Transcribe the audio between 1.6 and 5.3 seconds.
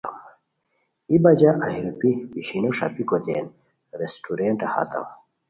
ایھہ ریپھی پیشینو ݰپیکوتین ریسٹورنٹہ ہاتام۔